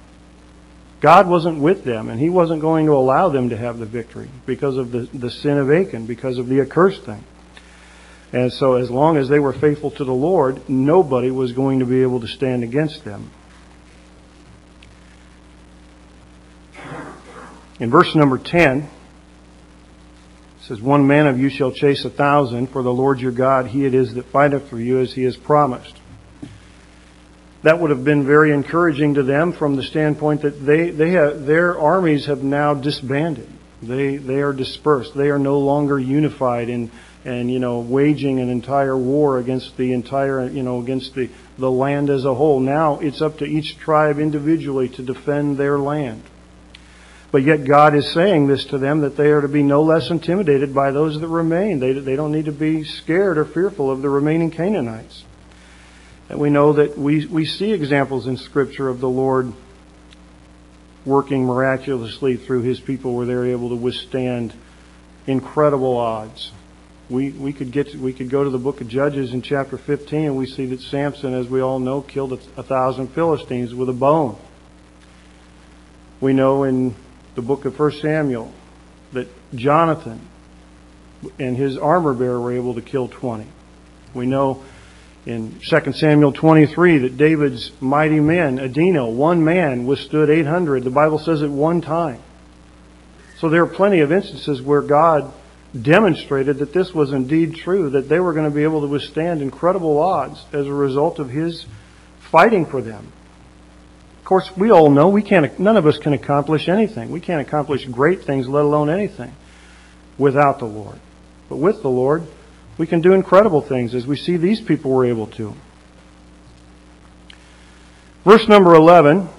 [1.00, 4.30] God wasn't with them, and He wasn't going to allow them to have the victory
[4.48, 7.24] because of the, the sin of Achan, because of the accursed thing.
[8.34, 11.86] And so, as long as they were faithful to the Lord, nobody was going to
[11.86, 13.30] be able to stand against them.
[17.80, 18.90] In verse number 10, it
[20.62, 23.86] says, One man of you shall chase a thousand, for the Lord your God, he
[23.86, 25.96] it is that fighteth for you as he has promised.
[27.62, 31.46] That would have been very encouraging to them from the standpoint that they, they have,
[31.46, 33.48] their armies have now disbanded.
[33.82, 35.16] They, they are dispersed.
[35.16, 36.92] They are no longer unified in,
[37.26, 41.70] and, you know, waging an entire war against the entire, you know, against the, the
[41.70, 42.60] land as a whole.
[42.60, 46.24] Now it's up to each tribe individually to defend their land.
[47.32, 50.10] But yet God is saying this to them that they are to be no less
[50.10, 51.80] intimidated by those that remain.
[51.80, 55.26] They, they don't need to be scared or fearful of the remaining Canaanites.
[56.30, 59.52] And we know that we, we see examples in Scripture of the Lord
[61.06, 64.54] working miraculously through His people where they're able to withstand
[65.26, 66.52] incredible odds.
[67.10, 70.26] We, we could get, we could go to the book of Judges in chapter 15
[70.26, 73.88] and we see that Samson, as we all know, killed a, a thousand Philistines with
[73.88, 74.38] a bone.
[76.20, 76.96] We know in
[77.38, 78.52] the book of 1 Samuel
[79.13, 80.19] that Jonathan
[81.38, 83.45] and his armor bearer were able to kill 20.
[84.15, 84.63] We know
[85.28, 90.84] in 2 Samuel 23 that David's mighty men, Adino, one man, withstood 800.
[90.84, 92.23] The Bible says at one time.
[93.38, 95.32] So there are plenty of instances where God
[95.80, 99.43] demonstrated that this was indeed true, that they were going to be able to withstand
[99.43, 101.67] incredible odds as a result of his
[102.32, 103.12] fighting for them.
[104.28, 107.12] Of course, we all know we can't, none of us can accomplish anything.
[107.12, 109.34] We can't accomplish great things, let alone anything,
[110.18, 111.00] without the Lord.
[111.48, 112.24] But with the Lord,
[112.78, 115.54] we can do incredible things as we see these people were able to.
[118.26, 119.30] Verse number 11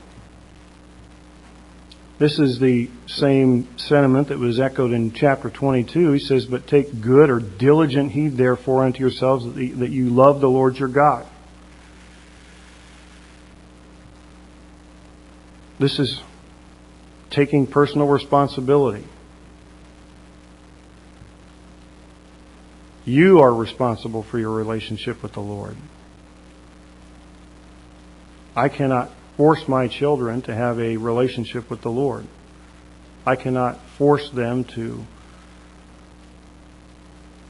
[2.18, 6.12] this is the same sentiment that was echoed in chapter 22.
[6.12, 10.48] He says, But take good or diligent heed, therefore, unto yourselves that you love the
[10.48, 11.26] Lord your God.
[15.78, 16.20] This is
[17.30, 19.04] taking personal responsibility.
[23.04, 25.76] You are responsible for your relationship with the Lord.
[28.56, 32.26] I cannot force my children to have a relationship with the Lord.
[33.24, 35.04] I cannot force them to,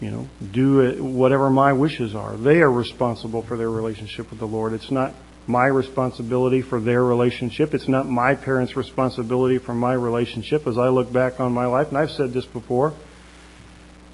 [0.01, 2.37] you know, do whatever my wishes are.
[2.37, 4.75] They are responsible for their relationship with the Lord.
[4.75, 5.15] It's not
[5.49, 7.75] my responsibility for their relationship.
[7.75, 10.67] It's not my parents' responsibility for my relationship.
[10.67, 12.93] As I look back on my life, and I've said this before,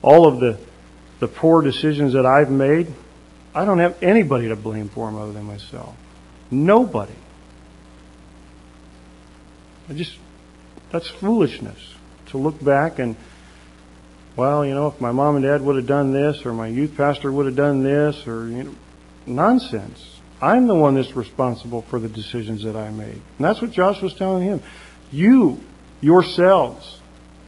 [0.01, 0.59] all of the
[1.21, 2.93] the poor decisions that I've made,
[3.55, 5.95] I don't have anybody to blame for them other than myself.
[6.51, 7.15] Nobody.
[9.89, 10.19] I just,
[10.91, 11.95] that's foolishness
[12.27, 13.17] to look back and,
[14.37, 16.97] well, you know, if my mom and dad would have done this, or my youth
[16.97, 18.75] pastor would have done this, or, you know,
[19.27, 20.14] nonsense.
[20.45, 23.15] I'm the one that's responsible for the decisions that I made.
[23.15, 24.63] And that's what Joshua was telling him.
[25.11, 25.61] You,
[26.01, 27.01] yourselves,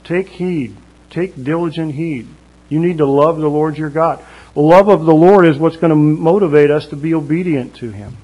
[0.05, 0.77] take heed,
[1.11, 2.29] take diligent heed.
[2.69, 4.25] You need to love the Lord your God.
[4.55, 7.91] The love of the Lord is what's going to motivate us to be obedient to
[7.91, 8.17] Him.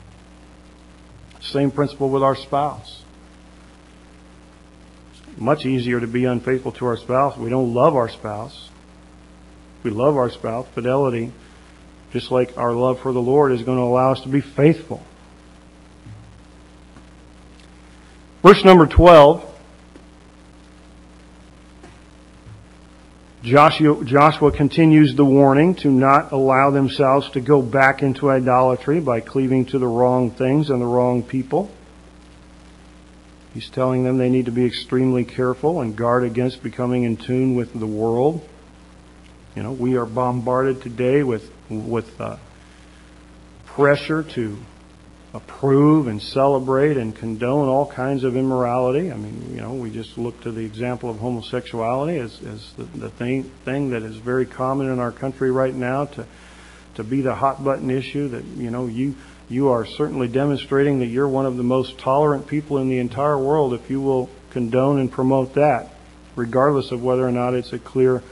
[1.41, 3.03] Same principle with our spouse
[5.37, 7.37] much easier to be unfaithful to our spouse.
[7.37, 8.71] We don't love our spouse.
[9.83, 10.67] We love our spouse.
[10.75, 11.33] Fidelity,
[12.13, 15.03] just like our love for the Lord, is going to allow us to be faithful.
[18.43, 19.51] Verse number 12.
[23.43, 29.21] Joshua, Joshua continues the warning to not allow themselves to go back into idolatry by
[29.21, 31.69] cleaving to the wrong things and the wrong people.
[33.53, 37.55] He's telling them they need to be extremely careful and guard against becoming in tune
[37.55, 38.47] with the world.
[39.57, 42.37] You know, we are bombarded today with with uh,
[43.67, 44.59] pressure to
[45.35, 49.11] approve and celebrate and condone all kinds of immorality.
[49.11, 52.85] I mean, you know, we just look to the example of homosexuality as, as the,
[52.85, 56.27] the thing, thing that is very common in our country right now to
[56.97, 59.15] to be the hot button issue that you know you
[59.49, 63.39] you are certainly demonstrating that you're one of the most tolerant people in the entire
[63.39, 65.95] world if you will condone and promote that,
[66.37, 68.23] regardless of whether or not it's a clear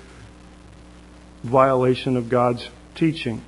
[1.43, 2.69] violation of God's
[3.01, 3.43] teaching.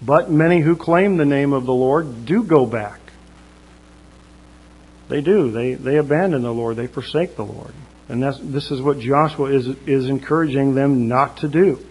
[0.00, 3.00] But many who claim the name of the Lord do go back.
[5.08, 5.50] They do.
[5.50, 6.76] They, they abandon the Lord.
[6.76, 7.72] They forsake the Lord.
[8.08, 11.84] And that's, this is what Joshua is, is encouraging them not to do.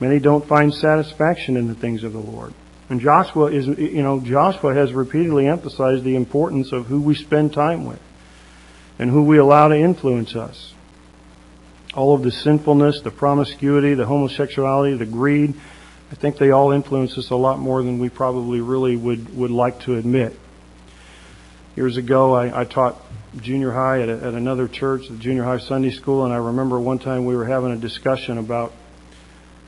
[0.00, 2.54] Many don't find satisfaction in the things of the Lord.
[2.88, 7.52] And Joshua is, you know, Joshua has repeatedly emphasized the importance of who we spend
[7.52, 8.00] time with
[8.98, 10.72] and who we allow to influence us.
[11.98, 15.54] All of the sinfulness, the promiscuity, the homosexuality, the greed,
[16.12, 19.50] I think they all influence us a lot more than we probably really would, would
[19.50, 20.38] like to admit.
[21.74, 23.02] Years ago, I, I taught
[23.40, 26.78] junior high at, a, at another church, the junior high Sunday school, and I remember
[26.78, 28.72] one time we were having a discussion about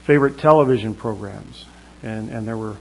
[0.07, 1.65] favorite television programs.
[2.05, 2.77] And, and there were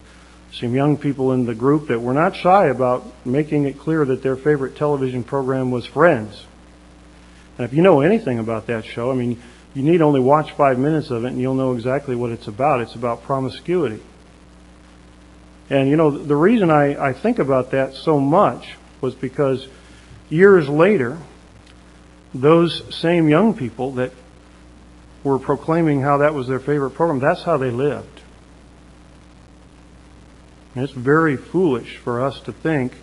[0.54, 4.22] some young people in the group that were not shy about making it clear that
[4.22, 6.46] their favorite television program was Friends.
[7.60, 9.41] And if you know anything about that show, I mean,
[9.74, 12.80] you need only watch five minutes of it and you'll know exactly what it's about.
[12.80, 14.02] It's about promiscuity.
[15.69, 19.67] And you know, the reason I, I think about that so much was because
[20.30, 21.17] years later,
[22.34, 24.13] those same young people that
[25.26, 28.22] were proclaiming how that was their favorite program, that's how they lived.
[30.76, 32.93] And it's very foolish for us to think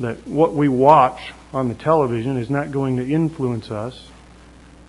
[0.00, 1.20] that what we watch
[1.52, 4.08] on the television is not going to influence us.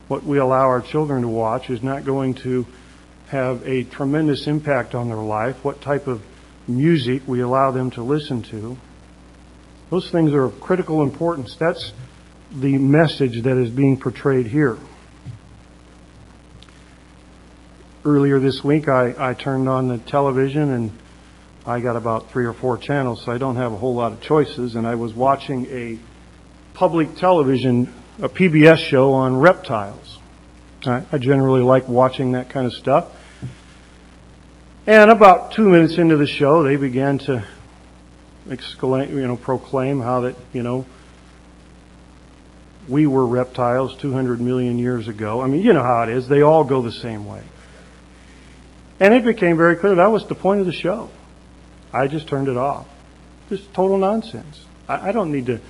[0.08, 2.65] What we allow our children to watch is not going to
[3.28, 6.21] have a tremendous impact on their life, what type of
[6.67, 8.78] music we allow them to listen to.
[9.89, 11.56] Those things are of critical importance.
[11.56, 11.93] That's
[12.54, 14.78] the message that is being portrayed here.
[18.04, 20.91] Earlier this week, I, I turned on the television and
[21.65, 24.21] I got about three or four channels, so I don't have a whole lot of
[24.21, 24.76] choices.
[24.76, 26.00] And I was watching a
[26.82, 30.17] public television, a PBS show on reptiles.
[30.84, 33.06] I, I generally like watching that kind of stuff.
[34.88, 37.46] And about two minutes into the show, they began to
[38.50, 40.88] exclaim, you know, proclaim how that, you know,
[42.89, 45.39] we were reptiles 200 million years ago.
[45.39, 46.28] I mean, you know how it is.
[46.28, 47.44] They all go the same way.
[49.00, 51.12] And it became very clear that was the point of the show.
[51.94, 52.88] I just turned it off.
[53.50, 54.65] Just total nonsense.
[54.88, 55.62] I, I don't need to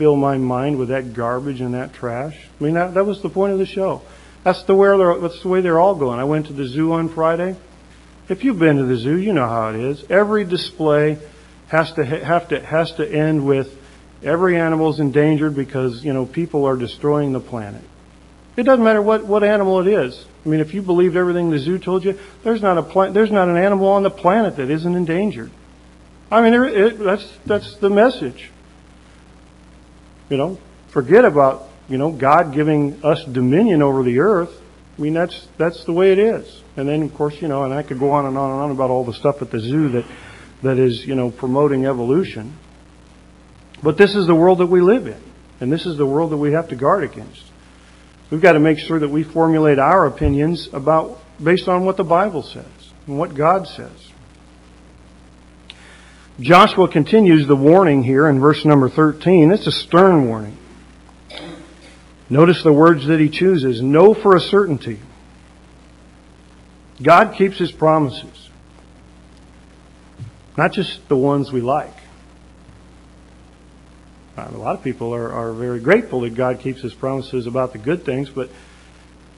[0.00, 2.34] fill my mind with that garbage and that trash.
[2.58, 4.00] I mean, that, that was the point of the show.
[4.44, 6.18] That's the, way they're, that's the way they're all going.
[6.18, 7.54] I went to the zoo on Friday.
[8.26, 10.02] If you've been to the zoo, you know how it is.
[10.08, 11.18] Every display
[11.68, 13.76] has to have to has to end with
[14.22, 17.82] every animal's endangered because you know people are destroying the planet.
[18.56, 20.24] It doesn't matter what, what animal it is.
[20.46, 23.30] I mean, if you believed everything the zoo told you, there's not a pla- there's
[23.30, 25.50] not an animal on the planet that isn't endangered.
[26.30, 28.50] I mean, it, that's that's the message.
[30.30, 34.50] You know, forget about you know God giving us dominion over the earth.
[34.96, 36.62] I mean, that's that's the way it is.
[36.76, 38.70] And then, of course, you know, and I could go on and on and on
[38.70, 40.04] about all the stuff at the zoo that
[40.62, 42.56] that is you know promoting evolution.
[43.82, 45.20] But this is the world that we live in,
[45.60, 47.44] and this is the world that we have to guard against.
[48.30, 52.04] We've got to make sure that we formulate our opinions about based on what the
[52.04, 52.64] Bible says
[53.08, 54.09] and what God says.
[56.40, 59.52] Joshua continues the warning here in verse number 13.
[59.52, 60.56] It's a stern warning.
[62.30, 63.82] Notice the words that he chooses.
[63.82, 65.00] Know for a certainty.
[67.02, 68.48] God keeps his promises.
[70.56, 71.94] Not just the ones we like.
[74.36, 77.72] Uh, a lot of people are, are very grateful that God keeps his promises about
[77.72, 78.48] the good things, but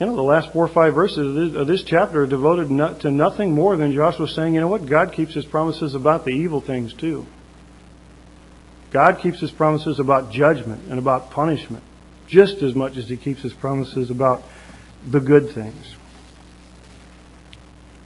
[0.02, 2.66] you know, the last four or five verses of this, chapter are devoted
[3.02, 6.32] to nothing more than Joshua saying, you know what, God keeps his promises about the
[6.32, 7.24] evil things too.
[8.90, 11.84] God keeps his promises about judgment and about punishment
[12.26, 14.42] just as much as he keeps his promises about
[15.06, 15.94] the good things.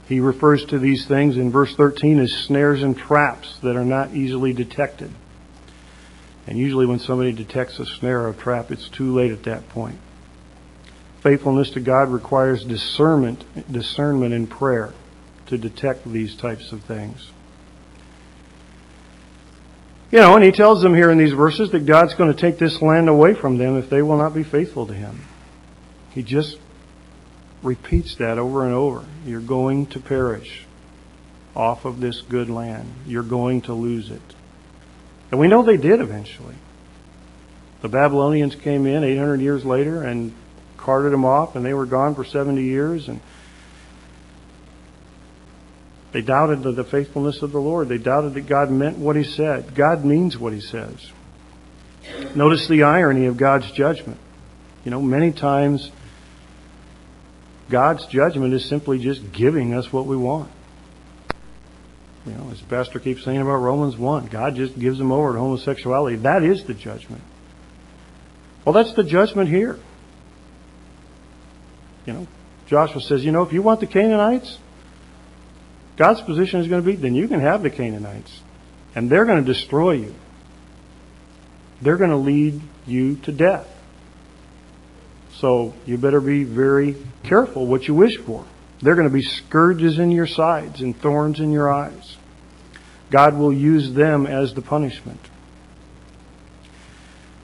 [0.07, 4.13] He refers to these things in verse 13 as snares and traps that are not
[4.13, 5.11] easily detected.
[6.47, 9.71] And usually when somebody detects a snare or a trap, it's too late at that
[9.71, 9.99] point.
[11.27, 14.95] Faithfulness to God requires discernment, discernment in prayer
[15.47, 17.33] to detect these types of things.
[20.13, 22.61] You know, and he tells them here in these verses that God's going to take
[22.61, 25.23] this land away from them if they will not be faithful to him.
[26.11, 26.59] He just
[27.61, 29.05] repeats that over and over.
[29.27, 30.65] You're going to perish
[31.57, 32.89] off of this good land.
[33.05, 34.37] You're going to lose it.
[35.33, 36.55] And we know they did eventually.
[37.83, 40.33] The Babylonians came in 800 years later and
[40.77, 43.09] carted them off, and they were gone for 70 years.
[43.09, 43.21] And
[46.13, 47.89] they doubted the, faithfulness of the Lord.
[47.89, 49.75] They doubted that God meant what He said.
[49.75, 51.13] God means what He says.
[52.35, 54.19] Notice the irony of God's judgment.
[54.85, 55.91] You know, many times
[57.69, 60.51] God's judgment is simply just giving us what we want.
[62.25, 65.39] You know, as pastor keeps saying about Romans 1, God just gives them over to
[65.39, 66.17] homosexuality.
[66.17, 67.23] That is the judgment.
[68.65, 69.79] Well, that's the judgment here.
[72.07, 72.27] You know,
[72.67, 74.59] Joshua says, you know, if you want the Canaanites,
[75.97, 78.41] God's position is going to be, then you can have the Canaanites.
[78.95, 80.15] And they're going to destroy you.
[81.83, 83.69] They're going to lead you to death.
[85.35, 88.45] So you better be very careful what you wish for.
[88.81, 92.17] They're going to be scourges in your sides and thorns in your eyes.
[93.11, 95.21] God will use them as the punishment.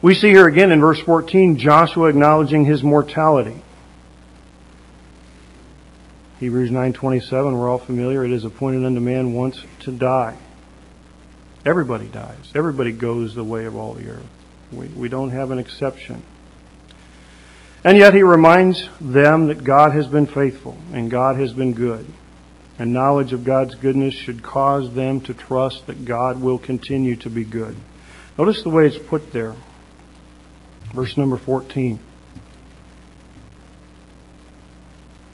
[0.00, 3.62] We see here again in verse 14 Joshua acknowledging his mortality.
[6.42, 10.36] Hebrews 9:27 we're all familiar it is appointed unto man once to die.
[11.64, 12.50] Everybody dies.
[12.52, 14.26] Everybody goes the way of all the earth.
[14.72, 16.24] We, we don't have an exception.
[17.84, 22.06] And yet he reminds them that God has been faithful and God has been good.
[22.76, 27.30] And knowledge of God's goodness should cause them to trust that God will continue to
[27.30, 27.76] be good.
[28.36, 29.54] Notice the way it's put there.
[30.92, 32.00] Verse number 14.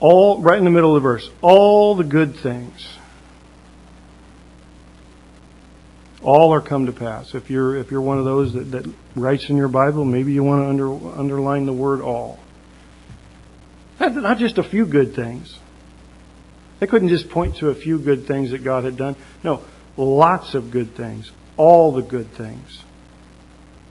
[0.00, 2.88] All, right in the middle of the verse, all the good things,
[6.22, 7.34] all are come to pass.
[7.34, 10.44] If you're, if you're one of those that, that writes in your Bible, maybe you
[10.44, 12.38] want to under, underline the word all.
[13.98, 15.58] Not just a few good things.
[16.78, 19.16] They couldn't just point to a few good things that God had done.
[19.42, 19.64] No,
[19.96, 21.32] lots of good things.
[21.56, 22.84] All the good things.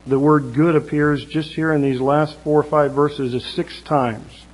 [0.06, 4.46] The word good appears just here in these last four or five verses six times.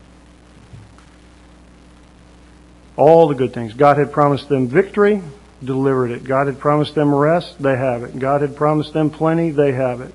[2.96, 3.74] All the good things.
[3.74, 5.22] God had promised them victory,
[5.62, 6.24] delivered it.
[6.24, 8.18] God had promised them rest, they have it.
[8.18, 10.14] God had promised them plenty, they have it.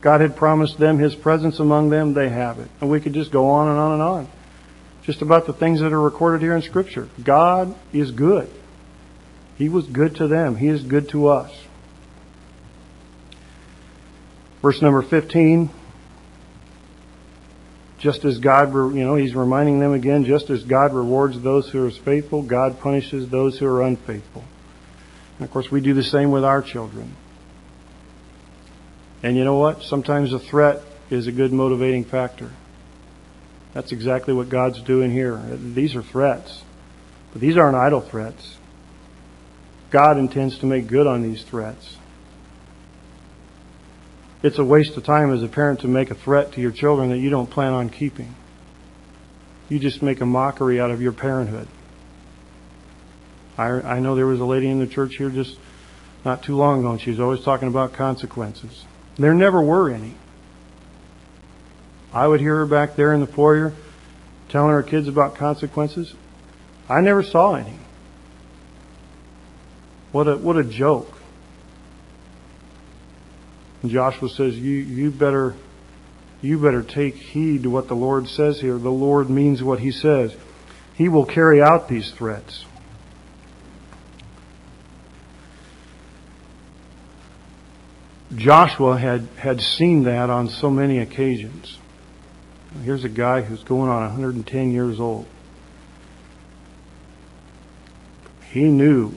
[0.00, 2.68] God had promised them His presence among them, they have it.
[2.80, 4.28] And we could just go on and on and on.
[5.04, 7.08] Just about the things that are recorded here in Scripture.
[7.22, 8.48] God is good.
[9.56, 10.56] He was good to them.
[10.56, 11.52] He is good to us.
[14.60, 15.70] Verse number 15.
[18.02, 21.86] Just as God, you know, he's reminding them again, just as God rewards those who
[21.86, 24.42] are faithful, God punishes those who are unfaithful.
[25.38, 27.14] And of course, we do the same with our children.
[29.22, 29.84] And you know what?
[29.84, 32.50] Sometimes a threat is a good motivating factor.
[33.72, 35.40] That's exactly what God's doing here.
[35.54, 36.64] These are threats.
[37.32, 38.56] But these aren't idle threats.
[39.90, 41.98] God intends to make good on these threats.
[44.42, 47.10] It's a waste of time as a parent to make a threat to your children
[47.10, 48.34] that you don't plan on keeping.
[49.68, 51.68] You just make a mockery out of your parenthood.
[53.56, 55.56] I, I know there was a lady in the church here just
[56.24, 58.84] not too long ago, and she was always talking about consequences.
[59.16, 60.14] There never were any.
[62.12, 63.72] I would hear her back there in the foyer
[64.48, 66.14] telling her kids about consequences.
[66.88, 67.78] I never saw any.
[70.10, 71.21] What a what a joke.
[73.82, 75.54] And Joshua says, You you better
[76.40, 78.78] you better take heed to what the Lord says here.
[78.78, 80.34] The Lord means what he says.
[80.94, 82.64] He will carry out these threats.
[88.34, 91.78] Joshua had, had seen that on so many occasions.
[92.82, 95.26] Here's a guy who's going on 110 years old.
[98.50, 99.14] He knew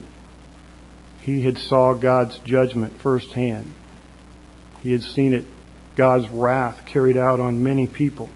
[1.22, 3.72] he had saw God's judgment firsthand.
[4.82, 5.44] He had seen it,
[5.96, 8.28] God's wrath carried out on many people.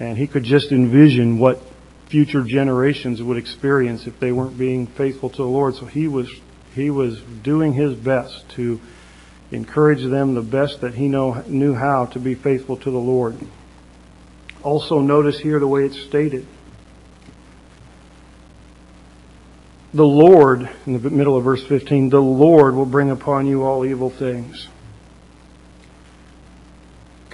[0.00, 1.60] And he could just envision what
[2.06, 5.74] future generations would experience if they weren't being faithful to the Lord.
[5.74, 6.30] So he was
[6.74, 8.80] he was doing his best to
[9.52, 13.36] encourage them the best that he know, knew how to be faithful to the Lord.
[14.62, 16.46] Also, notice here the way it's stated.
[19.92, 23.84] The Lord, in the middle of verse 15, the Lord will bring upon you all
[23.84, 24.68] evil things.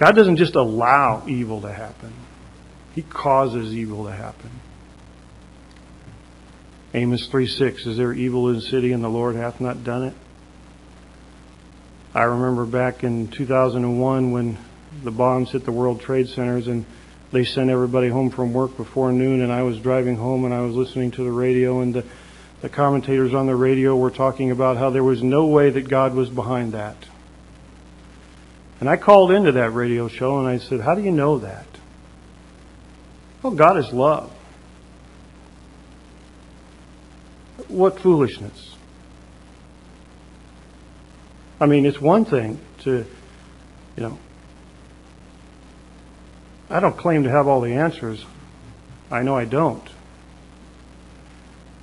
[0.01, 2.11] God doesn't just allow evil to happen,
[2.95, 4.49] He causes evil to happen.
[6.95, 10.05] Amos 3 6, Is there evil in the city and the Lord hath not done
[10.05, 10.15] it?
[12.15, 14.57] I remember back in 2001 when
[15.03, 16.83] the bombs hit the World Trade Centers and
[17.31, 20.61] they sent everybody home from work before noon and I was driving home and I
[20.61, 22.03] was listening to the radio and the,
[22.61, 26.15] the commentators on the radio were talking about how there was no way that God
[26.15, 26.97] was behind that.
[28.81, 31.67] And I called into that radio show and I said, How do you know that?
[33.43, 34.31] Well, God is love.
[37.67, 38.75] What foolishness.
[41.59, 43.05] I mean, it's one thing to,
[43.95, 44.17] you know,
[46.67, 48.25] I don't claim to have all the answers.
[49.11, 49.87] I know I don't.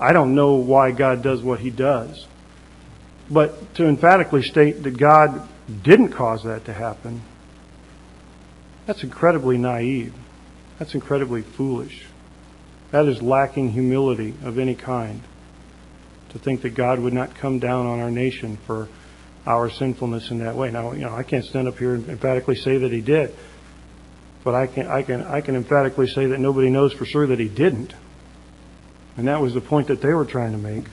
[0.01, 2.27] I don't know why God does what he does.
[3.31, 5.47] But to emphatically state that God
[5.83, 7.23] didn't cause that to happen,
[8.87, 10.15] that's incredibly naive.
[10.79, 12.07] That's incredibly foolish.
[12.91, 15.23] That is lacking humility of any kind.
[16.31, 18.89] To think that God would not come down on our nation for
[19.47, 20.71] our sinfulness in that way.
[20.71, 23.35] Now, you know, I can't stand up here and emphatically say that he did,
[24.45, 27.39] but I can, I can, I can emphatically say that nobody knows for sure that
[27.39, 27.95] he didn't.
[29.17, 30.85] And that was the point that they were trying to make.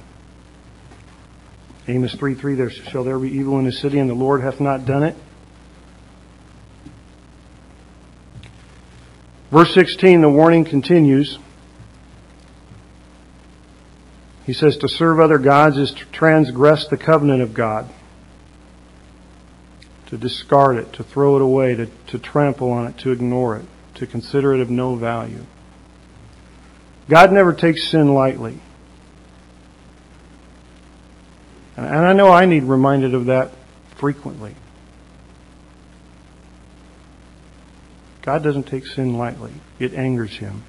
[1.88, 4.60] Amos 3 3, there shall there be evil in the city, and the Lord hath
[4.60, 5.16] not done it.
[9.52, 11.38] Verse 16, the warning continues.
[14.46, 17.90] He says, To serve other gods is to transgress the covenant of God
[20.08, 23.66] to discard it, to throw it away, to, to trample on it, to ignore it,
[23.96, 25.46] to consider it of no value.
[27.10, 28.60] God never takes sin lightly.
[31.78, 33.52] And I know I need reminded of that
[33.96, 34.56] frequently.
[38.22, 39.54] God doesn't take sin lightly.
[39.78, 40.64] It angers him.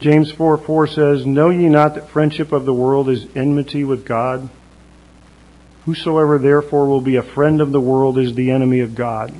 [0.00, 4.04] James 4 4 says, Know ye not that friendship of the world is enmity with
[4.04, 4.50] God?
[5.86, 9.32] Whosoever therefore will be a friend of the world is the enemy of God.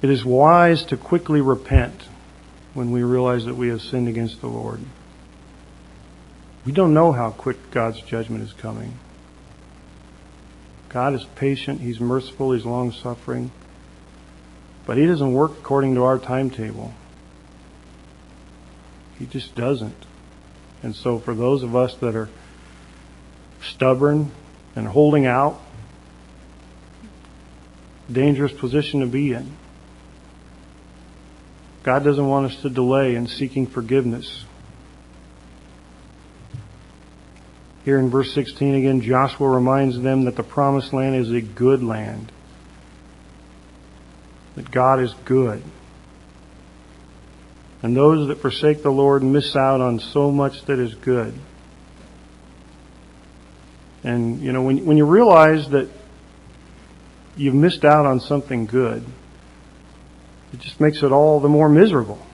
[0.00, 2.02] It is wise to quickly repent
[2.74, 4.80] when we realize that we have sinned against the Lord.
[6.64, 8.98] We don't know how quick God's judgment is coming.
[10.88, 13.50] God is patient, He's merciful, He's long suffering,
[14.86, 16.92] but He doesn't work according to our timetable.
[19.18, 20.06] He just doesn't.
[20.82, 22.28] And so, for those of us that are
[23.62, 24.32] stubborn
[24.74, 25.60] and holding out,
[28.10, 29.56] dangerous position to be in.
[31.82, 34.44] God doesn't want us to delay in seeking forgiveness.
[37.84, 41.82] Here in verse 16 again, Joshua reminds them that the promised land is a good
[41.82, 42.30] land.
[44.54, 45.62] That God is good.
[47.82, 51.34] And those that forsake the Lord miss out on so much that is good.
[54.04, 55.88] And, you know, when, when you realize that
[57.36, 59.04] you've missed out on something good,
[60.52, 62.24] it just makes it all the more miserable.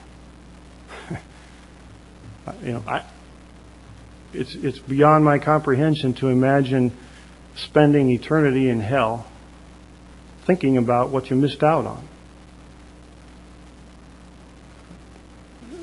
[2.62, 3.05] you know, I,
[4.33, 6.93] it's, it's beyond my comprehension to imagine
[7.57, 9.27] spending eternity in hell
[10.45, 12.09] thinking about what you missed out on.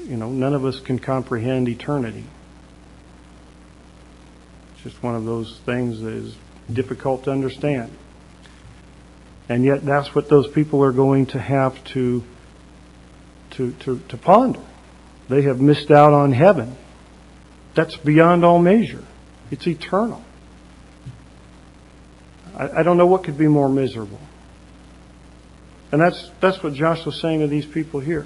[0.08, 2.26] You know, none of us can comprehend eternity.
[4.74, 6.36] It's just one of those things that is
[6.72, 7.92] difficult to understand.
[9.48, 12.24] And yet that's what those people are going to have to,
[13.52, 14.62] to, to, to ponder.
[15.30, 16.76] They have missed out on heaven.
[17.76, 19.04] That's beyond all measure.
[19.52, 20.24] It's eternal.
[22.56, 24.20] I, I don't know what could be more miserable.
[25.92, 28.26] And that's, that's what Josh was saying to these people here.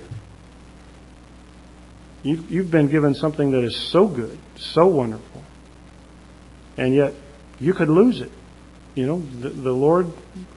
[2.23, 5.43] You, you've been given something that is so good, so wonderful,
[6.75, 7.13] and yet
[7.59, 8.31] you could lose it.
[8.95, 10.11] You know, the, the Lord,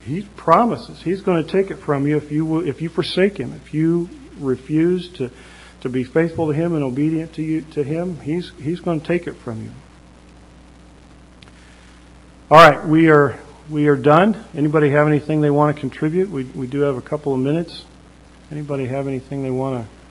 [0.04, 3.36] He promises He's going to take it from you if you will, if you forsake
[3.36, 4.08] Him, if you
[4.38, 5.30] refuse to
[5.82, 8.20] to be faithful to Him and obedient to you to Him.
[8.20, 9.70] He's He's going to take it from you.
[12.50, 13.38] All right, we are
[13.70, 14.44] we are done.
[14.54, 16.30] Anybody have anything they want to contribute?
[16.30, 17.84] We we do have a couple of minutes.
[18.50, 20.01] Anybody have anything they want to